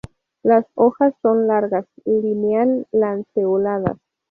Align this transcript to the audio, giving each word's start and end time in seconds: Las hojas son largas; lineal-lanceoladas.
Las 0.41 0.65
hojas 0.73 1.13
son 1.21 1.45
largas; 1.45 1.85
lineal-lanceoladas. 2.05 3.99